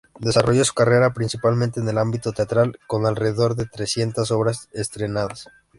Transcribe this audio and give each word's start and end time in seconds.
Desarrollo 0.19 0.65
su 0.65 0.73
carrera 0.73 1.13
principalmente 1.13 1.79
en 1.79 1.87
el 1.87 1.99
ámbito 1.99 2.33
teatral, 2.33 2.79
con 2.87 3.05
alrededor 3.05 3.55
de 3.55 3.67
trescientas 3.67 4.31
obras 4.31 4.67
estrenadas. 4.73 5.47